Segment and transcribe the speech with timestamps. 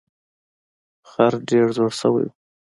[1.09, 2.33] خر ډیر زوړ شوی و.